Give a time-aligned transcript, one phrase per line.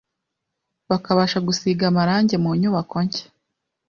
[0.89, 3.25] bakabasha gusiga amarangi mu nyubako nshya